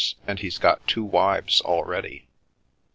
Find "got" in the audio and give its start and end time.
0.57-0.87